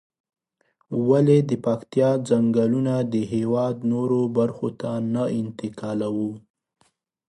[1.09, 6.29] ولې د پکتيا ځنگلونه د هېواد نورو برخو ته نه انتقالوو؟